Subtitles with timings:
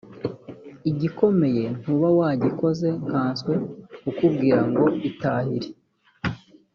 [0.89, 3.53] igikomeye ntuba wagikoze nkanswe
[4.01, 5.69] kukubwira ngo itahire